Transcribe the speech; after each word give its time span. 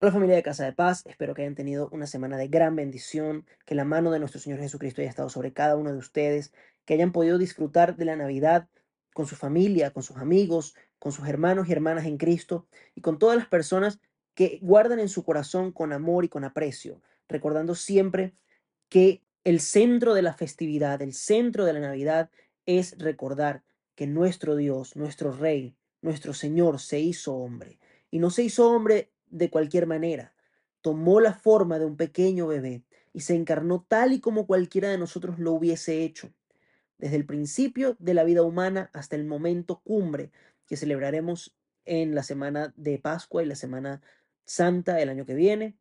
Hola 0.00 0.12
familia 0.12 0.36
de 0.36 0.44
Casa 0.44 0.64
de 0.64 0.72
Paz, 0.72 1.02
espero 1.06 1.34
que 1.34 1.42
hayan 1.42 1.56
tenido 1.56 1.88
una 1.90 2.06
semana 2.06 2.36
de 2.36 2.46
gran 2.46 2.76
bendición, 2.76 3.44
que 3.66 3.74
la 3.74 3.84
mano 3.84 4.12
de 4.12 4.20
nuestro 4.20 4.40
Señor 4.40 4.60
Jesucristo 4.60 5.00
haya 5.00 5.10
estado 5.10 5.28
sobre 5.28 5.52
cada 5.52 5.74
uno 5.74 5.90
de 5.90 5.98
ustedes, 5.98 6.52
que 6.84 6.94
hayan 6.94 7.10
podido 7.10 7.36
disfrutar 7.36 7.96
de 7.96 8.04
la 8.04 8.14
Navidad 8.14 8.68
con 9.12 9.26
su 9.26 9.34
familia, 9.34 9.92
con 9.92 10.04
sus 10.04 10.16
amigos, 10.18 10.76
con 11.00 11.10
sus 11.10 11.26
hermanos 11.26 11.68
y 11.68 11.72
hermanas 11.72 12.06
en 12.06 12.16
Cristo 12.16 12.68
y 12.94 13.00
con 13.00 13.18
todas 13.18 13.36
las 13.36 13.48
personas 13.48 13.98
que 14.34 14.60
guardan 14.62 15.00
en 15.00 15.08
su 15.08 15.24
corazón 15.24 15.72
con 15.72 15.92
amor 15.92 16.24
y 16.24 16.28
con 16.28 16.44
aprecio, 16.44 17.02
recordando 17.28 17.74
siempre 17.74 18.36
que 18.88 19.24
el 19.42 19.58
centro 19.58 20.14
de 20.14 20.22
la 20.22 20.32
festividad, 20.32 21.02
el 21.02 21.12
centro 21.12 21.64
de 21.64 21.72
la 21.72 21.80
Navidad 21.80 22.30
es 22.66 22.96
recordar 22.98 23.64
que 23.96 24.06
nuestro 24.06 24.54
Dios, 24.54 24.94
nuestro 24.94 25.32
Rey, 25.32 25.74
nuestro 26.02 26.34
Señor 26.34 26.78
se 26.78 27.00
hizo 27.00 27.34
hombre. 27.34 27.80
Y 28.12 28.20
no 28.20 28.30
se 28.30 28.44
hizo 28.44 28.70
hombre 28.70 29.10
de 29.30 29.50
cualquier 29.50 29.86
manera. 29.86 30.34
Tomó 30.80 31.20
la 31.20 31.34
forma 31.34 31.78
de 31.78 31.86
un 31.86 31.96
pequeño 31.96 32.46
bebé 32.46 32.82
y 33.12 33.20
se 33.20 33.34
encarnó 33.34 33.84
tal 33.86 34.12
y 34.12 34.20
como 34.20 34.46
cualquiera 34.46 34.88
de 34.88 34.98
nosotros 34.98 35.38
lo 35.38 35.52
hubiese 35.52 36.02
hecho. 36.02 36.32
Desde 36.98 37.16
el 37.16 37.26
principio 37.26 37.96
de 37.98 38.14
la 38.14 38.24
vida 38.24 38.42
humana 38.42 38.90
hasta 38.92 39.16
el 39.16 39.24
momento 39.24 39.80
cumbre 39.80 40.30
que 40.66 40.76
celebraremos 40.76 41.56
en 41.84 42.14
la 42.14 42.22
semana 42.22 42.72
de 42.76 42.98
Pascua 42.98 43.42
y 43.42 43.46
la 43.46 43.54
semana 43.54 44.02
santa 44.44 45.00
el 45.00 45.08
año 45.08 45.24
que 45.24 45.34
viene, 45.34 45.76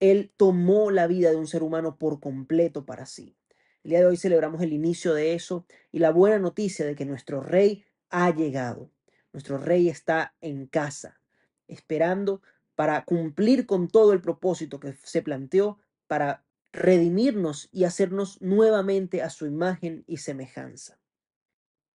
Él 0.00 0.32
tomó 0.36 0.90
la 0.90 1.06
vida 1.06 1.30
de 1.30 1.36
un 1.36 1.46
ser 1.46 1.62
humano 1.62 1.96
por 1.96 2.20
completo 2.20 2.84
para 2.84 3.06
sí. 3.06 3.36
El 3.84 3.90
día 3.90 4.00
de 4.00 4.06
hoy 4.06 4.16
celebramos 4.16 4.60
el 4.62 4.72
inicio 4.72 5.14
de 5.14 5.34
eso 5.34 5.66
y 5.92 5.98
la 6.00 6.10
buena 6.10 6.38
noticia 6.38 6.84
de 6.84 6.94
que 6.94 7.04
nuestro 7.04 7.40
rey 7.40 7.84
ha 8.10 8.34
llegado. 8.34 8.90
Nuestro 9.32 9.58
rey 9.58 9.88
está 9.88 10.34
en 10.40 10.66
casa, 10.66 11.20
esperando 11.68 12.42
para 12.78 13.04
cumplir 13.04 13.66
con 13.66 13.88
todo 13.88 14.12
el 14.12 14.20
propósito 14.20 14.78
que 14.78 14.92
se 15.02 15.20
planteó 15.20 15.80
para 16.06 16.44
redimirnos 16.70 17.68
y 17.72 17.82
hacernos 17.82 18.40
nuevamente 18.40 19.20
a 19.20 19.30
su 19.30 19.46
imagen 19.46 20.04
y 20.06 20.18
semejanza. 20.18 20.96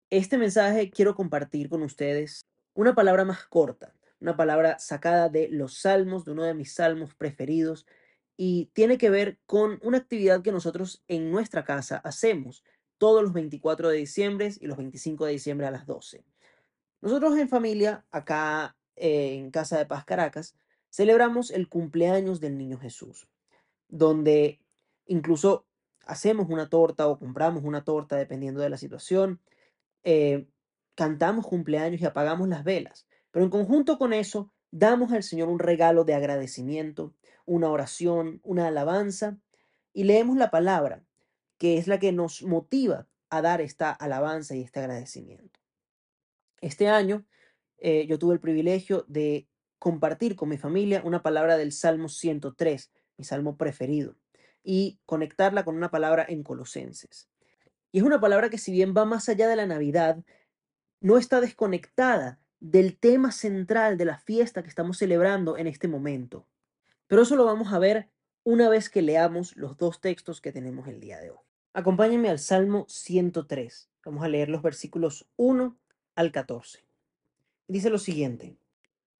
Este 0.09 0.37
mensaje 0.37 0.91
quiero 0.91 1.15
compartir 1.15 1.69
con 1.69 1.83
ustedes 1.83 2.41
una 2.73 2.95
palabra 2.95 3.23
más 3.23 3.45
corta, 3.45 3.95
una 4.19 4.35
palabra 4.35 4.77
sacada 4.77 5.29
de 5.29 5.47
los 5.47 5.77
salmos, 5.77 6.25
de 6.25 6.31
uno 6.31 6.43
de 6.43 6.53
mis 6.53 6.73
salmos 6.73 7.15
preferidos, 7.15 7.85
y 8.35 8.65
tiene 8.73 8.97
que 8.97 9.09
ver 9.09 9.39
con 9.45 9.79
una 9.83 9.99
actividad 9.99 10.41
que 10.41 10.51
nosotros 10.51 11.01
en 11.07 11.31
nuestra 11.31 11.63
casa 11.63 12.01
hacemos 12.03 12.61
todos 12.97 13.23
los 13.23 13.31
24 13.31 13.87
de 13.87 13.99
diciembre 13.99 14.51
y 14.59 14.67
los 14.67 14.75
25 14.75 15.27
de 15.27 15.31
diciembre 15.31 15.65
a 15.65 15.71
las 15.71 15.85
12. 15.85 16.25
Nosotros 16.99 17.37
en 17.37 17.47
familia, 17.47 18.05
acá 18.11 18.75
eh, 18.97 19.35
en 19.35 19.49
Casa 19.49 19.77
de 19.77 19.85
Paz 19.85 20.03
Caracas, 20.03 20.57
celebramos 20.93 21.49
el 21.49 21.69
cumpleaños 21.69 22.39
del 22.39 22.55
Niño 22.55 22.77
Jesús, 22.77 23.27
donde 23.87 24.59
incluso 25.07 25.65
hacemos 26.05 26.49
una 26.49 26.69
torta 26.69 27.07
o 27.07 27.17
compramos 27.17 27.63
una 27.63 27.83
torta 27.83 28.15
dependiendo 28.15 28.61
de 28.61 28.69
la 28.69 28.77
situación, 28.77 29.41
eh, 30.03 30.45
cantamos 30.93 31.47
cumpleaños 31.47 31.99
y 31.99 32.05
apagamos 32.05 32.47
las 32.47 32.63
velas, 32.63 33.07
pero 33.31 33.43
en 33.43 33.49
conjunto 33.49 33.97
con 33.97 34.13
eso 34.13 34.51
damos 34.69 35.11
al 35.11 35.23
Señor 35.23 35.49
un 35.49 35.57
regalo 35.57 36.03
de 36.03 36.13
agradecimiento, 36.13 37.15
una 37.45 37.71
oración, 37.71 38.39
una 38.43 38.67
alabanza 38.67 39.39
y 39.93 40.03
leemos 40.03 40.37
la 40.37 40.51
palabra, 40.51 41.03
que 41.57 41.79
es 41.79 41.87
la 41.87 41.97
que 41.97 42.11
nos 42.11 42.43
motiva 42.43 43.07
a 43.31 43.41
dar 43.41 43.61
esta 43.61 43.89
alabanza 43.91 44.55
y 44.55 44.61
este 44.61 44.79
agradecimiento. 44.79 45.59
Este 46.61 46.87
año 46.87 47.25
eh, 47.79 48.05
yo 48.05 48.19
tuve 48.19 48.35
el 48.35 48.39
privilegio 48.39 49.05
de 49.07 49.47
compartir 49.83 50.37
con 50.37 50.47
mi 50.47 50.57
familia 50.57 51.01
una 51.03 51.21
palabra 51.21 51.57
del 51.57 51.73
Salmo 51.73 52.07
103, 52.07 52.89
mi 53.17 53.25
salmo 53.25 53.57
preferido, 53.57 54.15
y 54.63 54.97
conectarla 55.05 55.65
con 55.65 55.75
una 55.75 55.91
palabra 55.91 56.25
en 56.25 56.41
Colosenses. 56.41 57.27
Y 57.91 57.97
es 57.97 58.05
una 58.05 58.21
palabra 58.21 58.49
que 58.49 58.57
si 58.57 58.71
bien 58.71 58.93
va 58.95 59.03
más 59.03 59.27
allá 59.27 59.45
de 59.49 59.57
la 59.57 59.65
Navidad, 59.65 60.23
no 61.01 61.17
está 61.17 61.41
desconectada 61.41 62.39
del 62.61 62.97
tema 62.97 63.33
central 63.33 63.97
de 63.97 64.05
la 64.05 64.19
fiesta 64.19 64.63
que 64.63 64.69
estamos 64.69 64.99
celebrando 64.99 65.57
en 65.57 65.67
este 65.67 65.89
momento. 65.89 66.47
Pero 67.07 67.23
eso 67.23 67.35
lo 67.35 67.43
vamos 67.43 67.73
a 67.73 67.79
ver 67.79 68.07
una 68.45 68.69
vez 68.69 68.89
que 68.89 69.01
leamos 69.01 69.53
los 69.57 69.75
dos 69.75 69.99
textos 69.99 70.39
que 70.39 70.53
tenemos 70.53 70.87
el 70.87 71.01
día 71.01 71.19
de 71.19 71.31
hoy. 71.31 71.39
Acompáñenme 71.73 72.29
al 72.29 72.39
Salmo 72.39 72.85
103. 72.87 73.89
Vamos 74.05 74.23
a 74.23 74.29
leer 74.29 74.47
los 74.47 74.61
versículos 74.61 75.27
1 75.35 75.77
al 76.15 76.31
14. 76.31 76.85
Dice 77.67 77.89
lo 77.89 77.97
siguiente. 77.97 78.62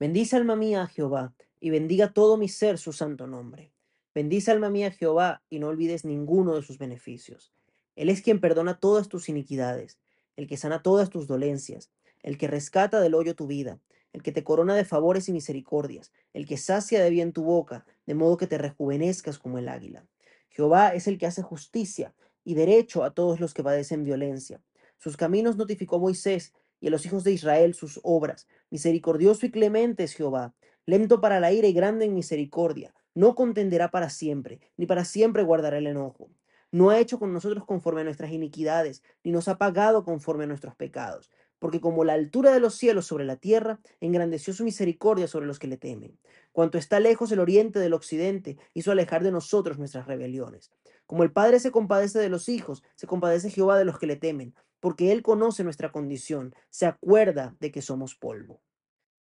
Bendice 0.03 0.36
alma 0.36 0.58
mía 0.58 0.81
a 0.81 0.88
Jehová, 0.88 1.34
y 1.62 1.69
bendiga 1.69 2.12
todo 2.12 2.36
mi 2.36 2.50
ser 2.50 2.78
su 2.78 2.91
santo 2.91 3.25
nombre. 3.25 3.72
Bendice 4.14 4.52
alma 4.52 4.69
mía 4.69 4.88
a 4.88 4.91
Jehová, 4.91 5.41
y 5.50 5.59
no 5.59 5.69
olvides 5.69 6.03
ninguno 6.03 6.58
de 6.58 6.62
sus 6.62 6.78
beneficios. 6.78 7.53
Él 7.96 8.09
es 8.09 8.22
quien 8.22 8.41
perdona 8.41 8.81
todas 8.81 9.08
tus 9.08 9.30
iniquidades, 9.30 9.97
el 10.36 10.46
que 10.46 10.58
sana 10.58 10.84
todas 10.84 11.09
tus 11.09 11.25
dolencias, 11.25 11.90
el 12.22 12.38
que 12.38 12.50
rescata 12.50 13.00
del 13.00 13.16
hoyo 13.16 13.34
tu 13.34 13.47
vida, 13.47 13.80
el 14.12 14.24
que 14.24 14.34
te 14.34 14.44
corona 14.44 14.75
de 14.75 14.84
favores 14.84 15.30
y 15.30 15.31
misericordias, 15.31 16.12
el 16.34 16.47
que 16.47 16.58
sacia 16.58 17.02
de 17.02 17.09
bien 17.09 17.31
tu 17.31 17.46
boca, 17.46 17.85
de 18.06 18.14
modo 18.14 18.35
que 18.35 18.47
te 18.47 18.58
rejuvenezcas 18.58 19.40
como 19.40 19.58
el 19.58 19.70
águila. 19.70 20.06
Jehová 20.50 20.90
es 20.90 21.08
el 21.08 21.18
que 21.18 21.28
hace 21.28 21.44
justicia 21.44 22.14
y 22.44 22.56
derecho 22.56 23.06
a 23.06 23.12
todos 23.12 23.40
los 23.40 23.53
que 23.53 23.64
padecen 23.64 24.03
violencia. 24.03 24.62
Sus 24.97 25.16
caminos 25.16 25.56
notificó 25.56 25.97
Moisés, 25.97 26.53
y 26.83 26.88
a 26.88 26.91
los 26.91 27.05
hijos 27.05 27.23
de 27.23 27.31
Israel 27.31 27.73
sus 27.73 28.01
obras. 28.03 28.45
Misericordioso 28.69 29.45
y 29.45 29.51
clemente 29.51 30.03
es 30.03 30.13
Jehová, 30.13 30.53
lento 30.85 31.21
para 31.21 31.39
la 31.39 31.53
ira 31.53 31.66
y 31.66 31.71
grande 31.71 32.03
en 32.03 32.13
misericordia. 32.13 32.94
No 33.16 33.35
contenderá 33.35 33.89
para 33.89 34.09
siempre, 34.09 34.59
ni 34.75 34.85
para 34.85 35.05
siempre 35.05 35.43
guardará 35.43 35.77
el 35.77 35.88
enojo. 35.88 36.29
No 36.72 36.89
ha 36.89 36.99
hecho 36.99 37.19
con 37.19 37.31
nosotros 37.31 37.63
conforme 37.66 38.01
a 38.01 38.03
nuestras 38.03 38.33
iniquidades, 38.33 39.01
ni 39.23 39.31
nos 39.31 39.47
ha 39.47 39.57
pagado 39.57 40.03
conforme 40.03 40.43
a 40.43 40.47
nuestros 40.47 40.75
pecados. 40.75 41.31
Porque 41.57 41.79
como 41.79 42.03
la 42.03 42.16
altura 42.16 42.51
de 42.51 42.59
los 42.59 42.75
cielos 42.75 43.05
sobre 43.05 43.23
la 43.23 43.38
tierra, 43.38 43.79
engrandeció 44.01 44.53
su 44.53 44.66
misericordia 44.66 45.29
sobre 45.29 45.45
los 45.45 45.59
que 45.59 45.67
le 45.67 45.77
temen. 45.77 46.19
Cuanto 46.51 46.77
está 46.77 46.99
lejos 46.99 47.31
el 47.31 47.39
oriente 47.39 47.79
del 47.79 47.93
occidente, 47.93 48.57
hizo 48.73 48.91
alejar 48.91 49.23
de 49.23 49.31
nosotros 49.31 49.79
nuestras 49.79 50.05
rebeliones. 50.05 50.73
Como 51.05 51.23
el 51.23 51.31
Padre 51.31 51.61
se 51.61 51.72
compadece 51.72 52.19
de 52.19 52.27
los 52.27 52.49
hijos, 52.49 52.83
se 52.95 53.07
compadece 53.07 53.49
Jehová 53.49 53.77
de 53.77 53.85
los 53.85 53.99
que 53.99 54.07
le 54.07 54.17
temen 54.17 54.53
porque 54.83 55.13
Él 55.13 55.23
conoce 55.23 55.63
nuestra 55.63 55.94
condición, 55.94 56.53
se 56.69 56.85
acuerda 56.85 57.55
de 57.61 57.71
que 57.71 57.81
somos 57.81 58.16
polvo. 58.16 58.61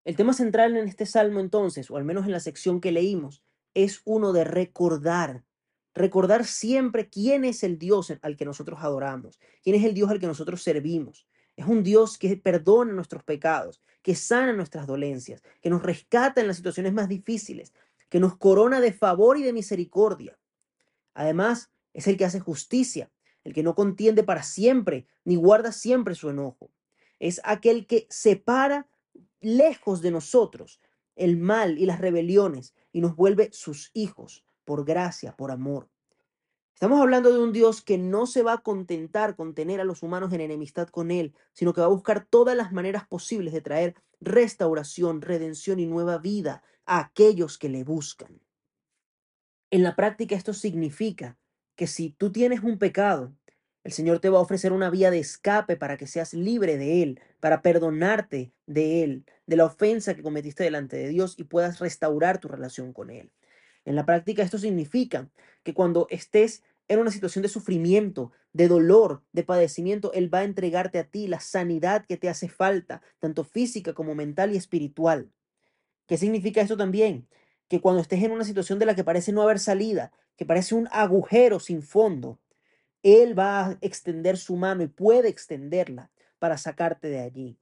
El 0.05 0.17
tema 0.17 0.33
central 0.33 0.77
en 0.77 0.89
este 0.89 1.07
salmo 1.07 1.39
entonces, 1.39 1.89
o 1.89 1.97
al 1.97 2.03
menos 2.03 2.27
en 2.27 2.33
la 2.33 2.41
sección 2.41 2.81
que 2.81 2.91
leímos, 2.91 3.45
es 3.73 4.03
uno 4.05 4.33
de 4.33 4.43
recordar, 4.43 5.45
recordar 5.95 6.47
siempre 6.47 7.09
quién 7.09 7.45
es 7.45 7.63
el 7.63 7.79
Dios 7.79 8.13
al 8.23 8.37
que 8.37 8.45
nosotros 8.45 8.81
adoramos, 8.83 9.39
quién 9.63 9.77
es 9.77 9.85
el 9.85 9.95
Dios 9.95 10.11
al 10.11 10.19
que 10.19 10.27
nosotros 10.27 10.65
servimos. 10.65 11.29
Es 11.55 11.67
un 11.67 11.85
Dios 11.85 12.19
que 12.19 12.37
perdona 12.37 12.93
nuestros 12.93 13.23
pecados, 13.23 13.81
que 14.03 14.17
sana 14.17 14.53
nuestras 14.53 14.89
dolencias, 14.89 15.45
que 15.61 15.71
nos 15.71 15.85
rescata 15.85 16.41
en 16.41 16.49
las 16.49 16.57
situaciones 16.57 16.93
más 16.93 17.09
difíciles, 17.09 17.73
que 18.09 18.19
nos 18.19 18.37
corona 18.37 18.81
de 18.81 18.93
favor 18.93 19.39
y 19.39 19.45
de 19.45 19.53
misericordia. 19.53 20.37
Además, 21.15 21.71
es 21.95 22.09
el 22.09 22.17
que 22.17 22.25
hace 22.25 22.41
justicia, 22.41 23.13
el 23.45 23.53
que 23.53 23.63
no 23.63 23.75
contiende 23.75 24.23
para 24.23 24.43
siempre, 24.43 25.07
ni 25.25 25.37
guarda 25.37 25.73
siempre 25.73 26.15
su 26.15 26.31
enojo. 26.31 26.71
Es 27.19 27.41
aquel 27.45 27.87
que 27.87 28.07
separa 28.11 28.89
lejos 29.41 30.01
de 30.03 30.11
nosotros 30.11 30.81
el 31.17 31.37
mal 31.37 31.79
y 31.79 31.87
las 31.87 32.01
rebeliones 32.01 32.75
y 32.93 33.01
nos 33.01 33.17
vuelve 33.17 33.51
sus 33.53 33.91
hijos 33.95 34.45
por 34.65 34.85
gracia, 34.85 35.37
por 35.37 35.51
amor. 35.51 35.89
Estamos 36.75 37.01
hablando 37.01 37.33
de 37.33 37.39
un 37.39 37.53
Dios 37.53 37.81
que 37.81 37.99
no 37.99 38.27
se 38.27 38.43
va 38.43 38.55
a 38.55 38.63
contentar 38.63 39.37
con 39.37 39.55
tener 39.55 39.81
a 39.81 39.85
los 39.85 40.03
humanos 40.03 40.33
en 40.33 40.41
enemistad 40.41 40.89
con 40.89 41.11
Él, 41.11 41.35
sino 41.53 41.73
que 41.73 41.81
va 41.81 41.87
a 41.87 41.91
buscar 41.91 42.27
todas 42.29 42.57
las 42.57 42.73
maneras 42.73 43.07
posibles 43.07 43.53
de 43.53 43.61
traer 43.61 43.95
restauración, 44.21 45.21
redención 45.21 45.79
y 45.79 45.87
nueva 45.87 46.19
vida 46.19 46.63
a 46.87 46.99
aquellos 46.99 47.59
que 47.59 47.69
le 47.69 47.85
buscan. 47.85 48.41
En 49.71 49.83
la 49.83 49.95
práctica 49.95 50.35
esto 50.35 50.53
significa 50.55 51.39
que 51.77 51.87
si 51.87 52.11
tú 52.11 52.33
tienes 52.33 52.63
un 52.63 52.79
pecado, 52.79 53.33
el 53.85 53.93
Señor 53.93 54.21
te 54.21 54.29
va 54.29 54.39
a 54.39 54.43
ofrecer 54.43 54.73
una 54.73 54.91
vía 54.91 55.11
de 55.11 55.19
escape 55.19 55.77
para 55.77 55.97
que 55.97 56.07
seas 56.07 56.35
libre 56.35 56.79
de 56.79 57.03
él, 57.03 57.21
para 57.41 57.63
perdonarte 57.63 58.53
de 58.67 59.03
él, 59.03 59.25
de 59.47 59.57
la 59.57 59.65
ofensa 59.65 60.15
que 60.15 60.23
cometiste 60.23 60.63
delante 60.63 60.97
de 60.97 61.09
Dios 61.09 61.35
y 61.39 61.45
puedas 61.45 61.81
restaurar 61.81 62.39
tu 62.39 62.49
relación 62.49 62.93
con 62.93 63.11
él. 63.11 63.33
En 63.85 63.97
la 63.97 64.07
práctica 64.07 64.43
esto 64.43 64.59
significa 64.59 65.29
que 65.65 65.75
cuando 65.75 66.07
estés 66.11 66.63
en 66.89 67.01
una 67.01 67.11
situación 67.11 67.43
de 67.43 67.49
sufrimiento, 67.49 68.33
de 68.53 68.69
dolor, 68.69 69.23
de 69.33 69.45
padecimiento, 69.45 70.13
Él 70.13 70.33
va 70.33 70.41
a 70.41 70.45
entregarte 70.45 70.99
a 70.99 71.05
ti 71.05 71.27
la 71.27 71.41
sanidad 71.41 72.05
que 72.07 72.17
te 72.17 72.29
hace 72.29 72.49
falta, 72.49 73.03
tanto 73.19 73.45
física 73.45 73.95
como 73.95 74.15
mental 74.15 74.53
y 74.53 74.57
espiritual. 74.57 75.31
¿Qué 76.07 76.19
significa 76.19 76.61
esto 76.61 76.77
también? 76.77 77.29
Que 77.69 77.81
cuando 77.81 78.03
estés 78.03 78.23
en 78.23 78.33
una 78.33 78.45
situación 78.45 78.79
de 78.79 78.87
la 78.87 78.95
que 78.95 79.05
parece 79.05 79.33
no 79.33 79.43
haber 79.43 79.59
salida, 79.59 80.13
que 80.37 80.45
parece 80.45 80.75
un 80.75 80.89
agujero 80.93 81.61
sin 81.61 81.83
fondo, 81.83 82.39
Él 83.03 83.39
va 83.39 83.67
a 83.67 83.79
extender 83.81 84.37
su 84.37 84.57
mano 84.57 84.83
y 84.83 84.89
puede 84.89 85.29
extenderla 85.29 86.11
para 86.39 86.59
sacarte 86.59 87.09
de 87.09 87.21
allí. 87.21 87.59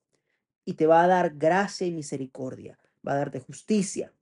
Y 0.65 0.75
te 0.75 0.87
va 0.87 1.03
a 1.03 1.07
dar 1.07 1.37
gracia 1.37 1.87
y 1.87 1.93
misericordia, 1.93 2.79
va 3.07 3.13
a 3.13 3.17
darte 3.17 3.41
justicia, 3.41 4.13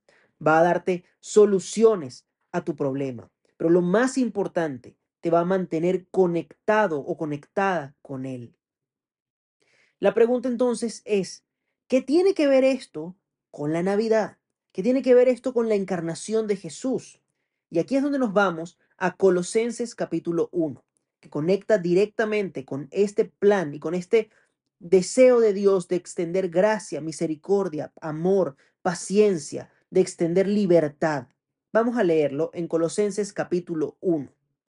va 0.45 0.59
a 0.59 0.63
darte 0.63 1.03
soluciones 1.19 2.25
a 2.51 2.63
tu 2.63 2.75
problema. 2.75 3.29
Pero 3.57 3.69
lo 3.69 3.81
más 3.81 4.17
importante, 4.17 4.95
te 5.21 5.29
va 5.29 5.41
a 5.41 5.45
mantener 5.45 6.07
conectado 6.07 6.99
o 6.99 7.17
conectada 7.17 7.95
con 8.01 8.25
Él. 8.25 8.55
La 9.99 10.13
pregunta 10.13 10.47
entonces 10.47 11.01
es, 11.03 11.43
¿qué 11.87 12.01
tiene 12.01 12.33
que 12.33 12.47
ver 12.47 12.63
esto 12.63 13.17
con 13.51 13.73
la 13.73 13.83
Navidad? 13.83 14.37
¿Qué 14.71 14.81
tiene 14.81 15.01
que 15.01 15.13
ver 15.13 15.27
esto 15.27 15.53
con 15.53 15.67
la 15.67 15.75
encarnación 15.75 16.47
de 16.47 16.55
Jesús? 16.55 17.21
Y 17.69 17.79
aquí 17.79 17.97
es 17.97 18.03
donde 18.03 18.19
nos 18.19 18.31
vamos 18.31 18.77
a 18.97 19.15
Colosenses 19.15 19.95
capítulo 19.95 20.47
1, 20.51 20.83
que 21.19 21.29
conecta 21.29 21.77
directamente 21.77 22.65
con 22.65 22.87
este 22.91 23.25
plan 23.25 23.73
y 23.73 23.79
con 23.79 23.93
este 23.93 24.29
deseo 24.79 25.39
de 25.39 25.53
Dios 25.53 25.87
de 25.87 25.97
extender 25.97 26.49
gracia, 26.49 27.01
misericordia, 27.01 27.91
amor, 28.01 28.55
paciencia, 28.81 29.69
de 29.89 30.01
extender 30.01 30.47
libertad. 30.47 31.27
Vamos 31.73 31.97
a 31.97 32.03
leerlo 32.03 32.51
en 32.53 32.67
Colosenses 32.67 33.33
capítulo 33.33 33.97
1 33.99 34.31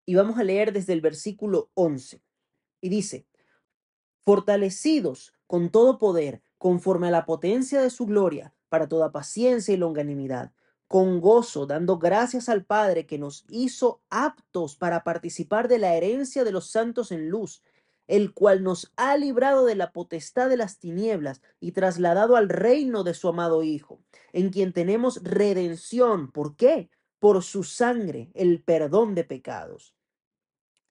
y 0.06 0.14
vamos 0.14 0.38
a 0.38 0.44
leer 0.44 0.72
desde 0.72 0.92
el 0.92 1.00
versículo 1.00 1.70
11. 1.74 2.22
Y 2.80 2.88
dice, 2.88 3.26
fortalecidos 4.24 5.34
con 5.46 5.70
todo 5.70 5.98
poder, 5.98 6.42
conforme 6.58 7.08
a 7.08 7.10
la 7.10 7.26
potencia 7.26 7.80
de 7.80 7.90
su 7.90 8.06
gloria, 8.06 8.54
para 8.68 8.88
toda 8.88 9.12
paciencia 9.12 9.74
y 9.74 9.76
longanimidad, 9.76 10.52
con 10.90 11.20
gozo, 11.20 11.66
dando 11.66 11.98
gracias 11.98 12.48
al 12.48 12.64
Padre 12.64 13.06
que 13.06 13.16
nos 13.16 13.44
hizo 13.48 14.02
aptos 14.10 14.74
para 14.74 15.04
participar 15.04 15.68
de 15.68 15.78
la 15.78 15.94
herencia 15.94 16.42
de 16.42 16.50
los 16.50 16.68
santos 16.68 17.12
en 17.12 17.28
luz, 17.28 17.62
el 18.08 18.34
cual 18.34 18.64
nos 18.64 18.90
ha 18.96 19.16
librado 19.16 19.66
de 19.66 19.76
la 19.76 19.92
potestad 19.92 20.48
de 20.48 20.56
las 20.56 20.80
tinieblas 20.80 21.42
y 21.60 21.70
trasladado 21.70 22.34
al 22.34 22.48
reino 22.48 23.04
de 23.04 23.14
su 23.14 23.28
amado 23.28 23.62
Hijo, 23.62 24.00
en 24.32 24.50
quien 24.50 24.72
tenemos 24.72 25.22
redención. 25.22 26.32
¿Por 26.32 26.56
qué? 26.56 26.90
Por 27.20 27.44
su 27.44 27.62
sangre, 27.62 28.32
el 28.34 28.60
perdón 28.60 29.14
de 29.14 29.22
pecados. 29.22 29.94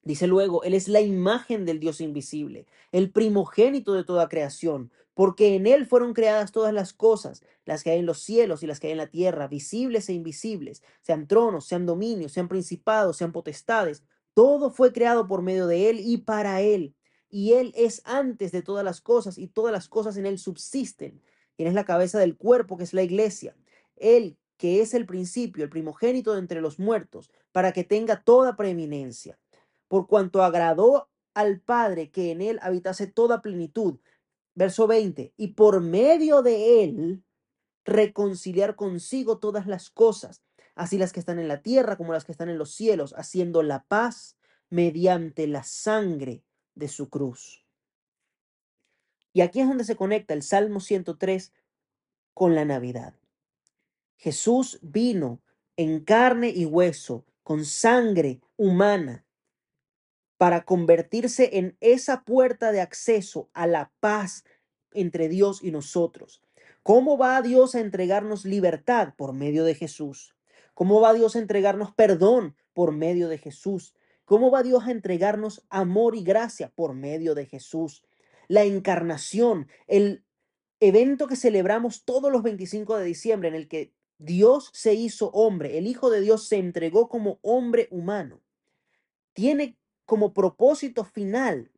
Dice 0.02 0.26
luego, 0.26 0.62
Él 0.64 0.72
es 0.72 0.88
la 0.88 1.02
imagen 1.02 1.66
del 1.66 1.78
Dios 1.78 2.00
invisible, 2.00 2.66
el 2.90 3.10
primogénito 3.10 3.92
de 3.92 4.04
toda 4.04 4.30
creación, 4.30 4.90
porque 5.12 5.54
en 5.54 5.66
Él 5.66 5.86
fueron 5.86 6.14
creadas 6.14 6.52
todas 6.52 6.72
las 6.72 6.94
cosas, 6.94 7.42
las 7.66 7.82
que 7.82 7.90
hay 7.90 7.98
en 7.98 8.06
los 8.06 8.20
cielos 8.20 8.62
y 8.62 8.66
las 8.66 8.80
que 8.80 8.86
hay 8.86 8.92
en 8.92 8.98
la 8.98 9.08
tierra, 9.08 9.46
visibles 9.46 10.08
e 10.08 10.14
invisibles, 10.14 10.82
sean 11.02 11.26
tronos, 11.26 11.66
sean 11.66 11.84
dominios, 11.84 12.32
sean 12.32 12.48
principados, 12.48 13.18
sean 13.18 13.32
potestades. 13.32 14.02
Todo 14.32 14.70
fue 14.70 14.92
creado 14.92 15.26
por 15.26 15.42
medio 15.42 15.66
de 15.66 15.90
Él 15.90 16.00
y 16.00 16.18
para 16.18 16.62
Él. 16.62 16.94
Y 17.28 17.52
Él 17.52 17.72
es 17.76 18.00
antes 18.06 18.52
de 18.52 18.62
todas 18.62 18.84
las 18.84 19.02
cosas 19.02 19.36
y 19.36 19.48
todas 19.48 19.72
las 19.72 19.88
cosas 19.88 20.16
en 20.16 20.24
Él 20.24 20.38
subsisten. 20.38 21.20
Él 21.58 21.66
es 21.66 21.74
la 21.74 21.84
cabeza 21.84 22.18
del 22.18 22.38
cuerpo 22.38 22.78
que 22.78 22.84
es 22.84 22.94
la 22.94 23.02
iglesia. 23.02 23.54
Él 23.96 24.38
que 24.56 24.82
es 24.82 24.92
el 24.92 25.06
principio, 25.06 25.64
el 25.64 25.70
primogénito 25.70 26.34
de 26.34 26.38
entre 26.38 26.60
los 26.60 26.78
muertos, 26.78 27.30
para 27.50 27.72
que 27.72 27.82
tenga 27.82 28.22
toda 28.22 28.56
preeminencia 28.56 29.38
por 29.90 30.06
cuanto 30.06 30.44
agradó 30.44 31.10
al 31.34 31.58
Padre 31.58 32.12
que 32.12 32.30
en 32.30 32.42
él 32.42 32.60
habitase 32.62 33.08
toda 33.08 33.42
plenitud. 33.42 33.98
Verso 34.54 34.86
20, 34.86 35.34
y 35.36 35.48
por 35.48 35.80
medio 35.80 36.42
de 36.42 36.84
él 36.84 37.24
reconciliar 37.84 38.76
consigo 38.76 39.38
todas 39.38 39.66
las 39.66 39.90
cosas, 39.90 40.44
así 40.76 40.96
las 40.96 41.12
que 41.12 41.18
están 41.18 41.40
en 41.40 41.48
la 41.48 41.62
tierra 41.62 41.96
como 41.96 42.12
las 42.12 42.24
que 42.24 42.30
están 42.30 42.48
en 42.48 42.56
los 42.56 42.70
cielos, 42.72 43.14
haciendo 43.16 43.64
la 43.64 43.82
paz 43.82 44.36
mediante 44.68 45.48
la 45.48 45.64
sangre 45.64 46.44
de 46.76 46.86
su 46.86 47.08
cruz. 47.08 47.66
Y 49.32 49.40
aquí 49.40 49.58
es 49.58 49.66
donde 49.66 49.82
se 49.82 49.96
conecta 49.96 50.34
el 50.34 50.44
Salmo 50.44 50.78
103 50.78 51.52
con 52.32 52.54
la 52.54 52.64
Navidad. 52.64 53.14
Jesús 54.18 54.78
vino 54.82 55.42
en 55.76 56.04
carne 56.04 56.50
y 56.50 56.64
hueso, 56.64 57.24
con 57.42 57.64
sangre 57.64 58.40
humana, 58.56 59.24
para 60.40 60.64
convertirse 60.64 61.58
en 61.58 61.76
esa 61.80 62.24
puerta 62.24 62.72
de 62.72 62.80
acceso 62.80 63.50
a 63.52 63.66
la 63.66 63.92
paz 64.00 64.42
entre 64.90 65.28
Dios 65.28 65.62
y 65.62 65.70
nosotros. 65.70 66.42
¿Cómo 66.82 67.18
va 67.18 67.42
Dios 67.42 67.74
a 67.74 67.80
entregarnos 67.80 68.46
libertad 68.46 69.12
por 69.18 69.34
medio 69.34 69.64
de 69.64 69.74
Jesús? 69.74 70.34
¿Cómo 70.72 70.98
va 71.02 71.12
Dios 71.12 71.36
a 71.36 71.40
entregarnos 71.40 71.92
perdón 71.92 72.56
por 72.72 72.92
medio 72.92 73.28
de 73.28 73.36
Jesús? 73.36 73.94
¿Cómo 74.24 74.50
va 74.50 74.62
Dios 74.62 74.86
a 74.86 74.92
entregarnos 74.92 75.66
amor 75.68 76.16
y 76.16 76.24
gracia 76.24 76.72
por 76.74 76.94
medio 76.94 77.34
de 77.34 77.44
Jesús? 77.44 78.02
La 78.48 78.64
encarnación, 78.64 79.68
el 79.88 80.24
evento 80.80 81.26
que 81.26 81.36
celebramos 81.36 82.06
todos 82.06 82.32
los 82.32 82.42
25 82.42 82.96
de 82.96 83.04
diciembre 83.04 83.50
en 83.50 83.56
el 83.56 83.68
que 83.68 83.92
Dios 84.16 84.70
se 84.72 84.94
hizo 84.94 85.28
hombre, 85.32 85.76
el 85.76 85.86
Hijo 85.86 86.08
de 86.08 86.22
Dios 86.22 86.48
se 86.48 86.56
entregó 86.56 87.10
como 87.10 87.40
hombre 87.42 87.88
humano, 87.90 88.40
tiene 89.34 89.76
como 90.10 90.34
propósito 90.34 91.04
final 91.04 91.70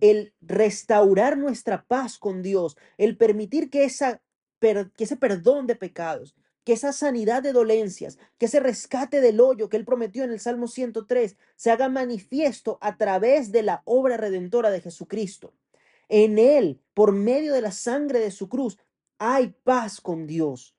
el 0.00 0.32
restaurar 0.40 1.36
nuestra 1.36 1.84
paz 1.84 2.18
con 2.18 2.40
Dios, 2.40 2.76
el 2.98 3.16
permitir 3.16 3.68
que, 3.68 3.82
esa, 3.82 4.22
que 4.60 4.92
ese 4.96 5.16
perdón 5.16 5.66
de 5.66 5.74
pecados, 5.74 6.36
que 6.62 6.72
esa 6.72 6.92
sanidad 6.92 7.42
de 7.42 7.52
dolencias, 7.52 8.16
que 8.38 8.46
ese 8.46 8.60
rescate 8.60 9.20
del 9.20 9.40
hoyo 9.40 9.68
que 9.68 9.76
Él 9.76 9.84
prometió 9.84 10.22
en 10.22 10.30
el 10.30 10.38
Salmo 10.38 10.68
103 10.68 11.36
se 11.56 11.72
haga 11.72 11.88
manifiesto 11.88 12.78
a 12.80 12.96
través 12.96 13.50
de 13.50 13.64
la 13.64 13.82
obra 13.86 14.18
redentora 14.18 14.70
de 14.70 14.80
Jesucristo. 14.80 15.52
En 16.08 16.38
Él, 16.38 16.80
por 16.94 17.10
medio 17.10 17.52
de 17.52 17.60
la 17.60 17.72
sangre 17.72 18.20
de 18.20 18.30
su 18.30 18.48
cruz, 18.48 18.78
hay 19.18 19.56
paz 19.64 20.00
con 20.00 20.28
Dios. 20.28 20.76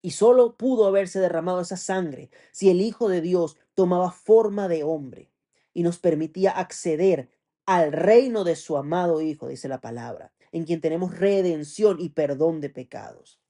Y 0.00 0.12
solo 0.12 0.56
pudo 0.56 0.86
haberse 0.86 1.20
derramado 1.20 1.60
esa 1.60 1.76
sangre 1.76 2.30
si 2.52 2.70
el 2.70 2.80
Hijo 2.80 3.10
de 3.10 3.20
Dios 3.20 3.58
tomaba 3.74 4.10
forma 4.12 4.66
de 4.66 4.82
hombre 4.82 5.29
y 5.72 5.82
nos 5.82 5.98
permitía 5.98 6.50
acceder 6.50 7.28
al 7.66 7.92
reino 7.92 8.44
de 8.44 8.56
su 8.56 8.76
amado 8.76 9.20
Hijo, 9.20 9.48
dice 9.48 9.68
la 9.68 9.80
palabra, 9.80 10.32
en 10.52 10.64
quien 10.64 10.80
tenemos 10.80 11.18
redención 11.18 11.98
y 12.00 12.10
perdón 12.10 12.60
de 12.60 12.70
pecados. 12.70 13.40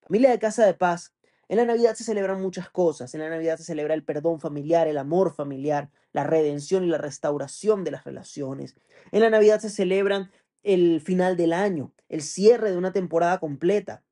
Familia 0.00 0.30
de 0.30 0.38
Casa 0.38 0.66
de 0.66 0.74
Paz, 0.74 1.14
en 1.48 1.58
la 1.58 1.64
Navidad 1.64 1.94
se 1.94 2.04
celebran 2.04 2.40
muchas 2.40 2.70
cosas. 2.70 3.14
En 3.14 3.20
la 3.20 3.28
Navidad 3.28 3.58
se 3.58 3.64
celebra 3.64 3.94
el 3.94 4.04
perdón 4.04 4.40
familiar, 4.40 4.88
el 4.88 4.98
amor 4.98 5.34
familiar, 5.34 5.90
la 6.12 6.24
redención 6.24 6.84
y 6.84 6.88
la 6.88 6.98
restauración 6.98 7.84
de 7.84 7.90
las 7.90 8.04
relaciones. 8.04 8.76
En 9.12 9.20
la 9.20 9.30
Navidad 9.30 9.60
se 9.60 9.70
celebran 9.70 10.30
el 10.62 11.00
final 11.00 11.36
del 11.36 11.52
año, 11.52 11.92
el 12.08 12.22
cierre 12.22 12.70
de 12.70 12.78
una 12.78 12.92
temporada 12.92 13.38
completa. 13.38 14.02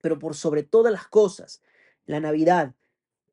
Pero 0.00 0.18
por 0.18 0.34
sobre 0.34 0.62
todas 0.62 0.92
las 0.92 1.06
cosas, 1.06 1.62
la 2.06 2.20
Navidad 2.20 2.74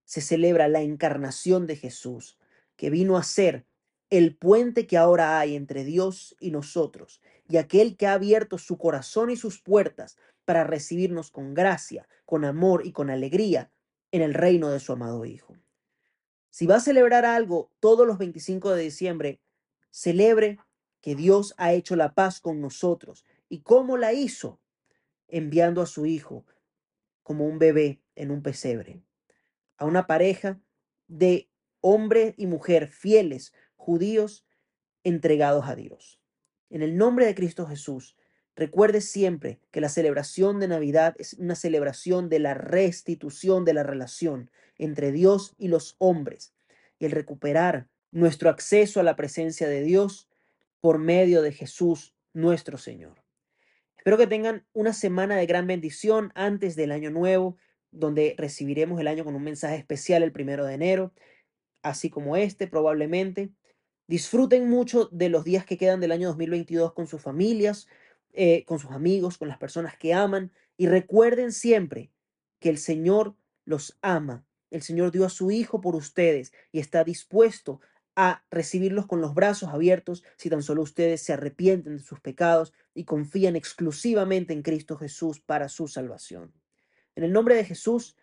se 0.05 0.21
celebra 0.21 0.67
la 0.67 0.81
encarnación 0.81 1.65
de 1.67 1.75
Jesús, 1.75 2.37
que 2.77 2.89
vino 2.89 3.17
a 3.17 3.23
ser 3.23 3.65
el 4.09 4.37
puente 4.37 4.87
que 4.87 4.97
ahora 4.97 5.39
hay 5.39 5.55
entre 5.55 5.83
Dios 5.83 6.37
y 6.39 6.51
nosotros, 6.51 7.21
y 7.49 7.57
aquel 7.57 7.97
que 7.97 8.07
ha 8.07 8.13
abierto 8.13 8.57
su 8.57 8.77
corazón 8.77 9.29
y 9.29 9.35
sus 9.35 9.61
puertas 9.61 10.17
para 10.45 10.63
recibirnos 10.63 11.29
con 11.29 11.53
gracia, 11.53 12.07
con 12.25 12.45
amor 12.45 12.85
y 12.85 12.93
con 12.93 13.09
alegría 13.09 13.69
en 14.11 14.21
el 14.21 14.33
reino 14.33 14.69
de 14.69 14.79
su 14.79 14.93
amado 14.93 15.25
Hijo. 15.25 15.57
Si 16.49 16.65
va 16.65 16.75
a 16.75 16.79
celebrar 16.79 17.25
algo 17.25 17.71
todos 17.81 18.07
los 18.07 18.17
25 18.17 18.73
de 18.73 18.83
diciembre, 18.83 19.41
celebre 19.91 20.57
que 21.01 21.15
Dios 21.15 21.53
ha 21.57 21.73
hecho 21.73 21.95
la 21.95 22.13
paz 22.13 22.39
con 22.39 22.61
nosotros. 22.61 23.25
¿Y 23.49 23.61
cómo 23.61 23.97
la 23.97 24.13
hizo? 24.13 24.59
Enviando 25.27 25.81
a 25.81 25.85
su 25.85 26.05
Hijo 26.05 26.45
como 27.23 27.45
un 27.45 27.59
bebé 27.59 28.01
en 28.15 28.31
un 28.31 28.41
pesebre, 28.41 29.01
a 29.77 29.85
una 29.85 30.07
pareja 30.07 30.59
de 31.07 31.46
hombre 31.81 32.33
y 32.37 32.47
mujer 32.47 32.87
fieles, 32.87 33.53
judíos, 33.75 34.45
entregados 35.03 35.67
a 35.67 35.75
Dios. 35.75 36.19
En 36.69 36.81
el 36.81 36.97
nombre 36.97 37.25
de 37.25 37.35
Cristo 37.35 37.65
Jesús, 37.65 38.17
recuerde 38.55 39.01
siempre 39.01 39.61
que 39.71 39.81
la 39.81 39.89
celebración 39.89 40.59
de 40.59 40.67
Navidad 40.67 41.15
es 41.17 41.33
una 41.33 41.55
celebración 41.55 42.27
de 42.29 42.39
la 42.39 42.53
restitución 42.53 43.63
de 43.63 43.73
la 43.73 43.83
relación 43.83 44.51
entre 44.77 45.11
Dios 45.11 45.55
y 45.57 45.69
los 45.69 45.95
hombres 45.99 46.53
y 46.99 47.05
el 47.05 47.11
recuperar 47.11 47.87
nuestro 48.11 48.49
acceso 48.49 48.99
a 48.99 49.03
la 49.03 49.15
presencia 49.15 49.67
de 49.67 49.81
Dios 49.81 50.27
por 50.81 50.97
medio 50.97 51.41
de 51.41 51.51
Jesús 51.51 52.15
nuestro 52.33 52.77
Señor. 52.77 53.23
Espero 53.97 54.17
que 54.17 54.27
tengan 54.27 54.65
una 54.73 54.93
semana 54.93 55.35
de 55.35 55.45
gran 55.45 55.67
bendición 55.67 56.31
antes 56.35 56.75
del 56.75 56.91
año 56.91 57.11
nuevo, 57.11 57.57
donde 57.91 58.35
recibiremos 58.37 58.99
el 58.99 59.07
año 59.07 59.23
con 59.23 59.35
un 59.35 59.43
mensaje 59.43 59.75
especial 59.75 60.23
el 60.23 60.31
primero 60.31 60.65
de 60.65 60.73
enero 60.73 61.13
así 61.89 62.09
como 62.09 62.35
este 62.37 62.67
probablemente. 62.67 63.51
Disfruten 64.07 64.69
mucho 64.69 65.09
de 65.11 65.29
los 65.29 65.43
días 65.43 65.65
que 65.65 65.77
quedan 65.77 65.99
del 65.99 66.11
año 66.11 66.29
2022 66.29 66.93
con 66.93 67.07
sus 67.07 67.21
familias, 67.21 67.87
eh, 68.33 68.63
con 68.65 68.79
sus 68.79 68.91
amigos, 68.91 69.37
con 69.37 69.47
las 69.47 69.57
personas 69.57 69.97
que 69.97 70.13
aman 70.13 70.51
y 70.77 70.87
recuerden 70.87 71.51
siempre 71.51 72.11
que 72.59 72.69
el 72.69 72.77
Señor 72.77 73.35
los 73.65 73.97
ama. 74.01 74.45
El 74.71 74.81
Señor 74.81 75.11
dio 75.11 75.25
a 75.25 75.29
su 75.29 75.51
Hijo 75.51 75.81
por 75.81 75.95
ustedes 75.95 76.53
y 76.71 76.79
está 76.79 77.03
dispuesto 77.03 77.81
a 78.15 78.43
recibirlos 78.49 79.05
con 79.05 79.21
los 79.21 79.33
brazos 79.33 79.69
abiertos 79.69 80.23
si 80.37 80.49
tan 80.49 80.63
solo 80.63 80.81
ustedes 80.81 81.21
se 81.21 81.33
arrepienten 81.33 81.97
de 81.97 82.03
sus 82.03 82.19
pecados 82.19 82.73
y 82.93 83.03
confían 83.03 83.55
exclusivamente 83.55 84.53
en 84.53 84.63
Cristo 84.63 84.97
Jesús 84.97 85.39
para 85.39 85.69
su 85.69 85.87
salvación. 85.87 86.53
En 87.15 87.23
el 87.23 87.31
nombre 87.31 87.55
de 87.55 87.65
Jesús, 87.65 88.15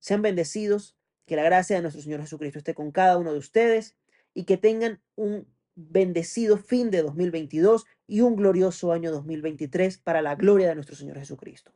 Sean 0.00 0.22
bendecidos, 0.22 0.96
que 1.28 1.36
la 1.36 1.44
gracia 1.44 1.76
de 1.76 1.82
nuestro 1.82 2.02
Señor 2.02 2.20
Jesucristo 2.22 2.58
esté 2.58 2.74
con 2.74 2.90
cada 2.90 3.16
uno 3.18 3.32
de 3.32 3.38
ustedes 3.38 3.94
y 4.34 4.44
que 4.44 4.56
tengan 4.56 5.00
un 5.14 5.46
bendecido 5.76 6.56
fin 6.56 6.90
de 6.90 7.02
2022 7.02 7.84
y 8.08 8.22
un 8.22 8.34
glorioso 8.34 8.90
año 8.92 9.12
2023 9.12 9.98
para 9.98 10.22
la 10.22 10.34
gloria 10.34 10.68
de 10.68 10.74
nuestro 10.74 10.96
Señor 10.96 11.18
Jesucristo. 11.18 11.72